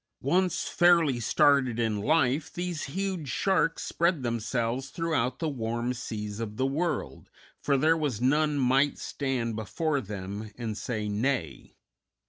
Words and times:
Once 0.23 0.67
fairly 0.67 1.19
started 1.19 1.77
in 1.77 2.01
life, 2.01 2.51
these 2.51 2.85
huge 2.85 3.29
sharks 3.29 3.83
spread 3.83 4.23
themselves 4.23 4.89
throughout 4.89 5.37
the 5.37 5.47
warm 5.47 5.93
seas 5.93 6.39
of 6.39 6.57
the 6.57 6.65
world, 6.65 7.29
for 7.61 7.77
there 7.77 7.95
was 7.95 8.19
none 8.19 8.57
might 8.57 8.97
stand 8.97 9.55
before 9.55 10.01
them 10.01 10.49
and 10.57 10.75
say 10.75 11.07
nay. 11.07 11.75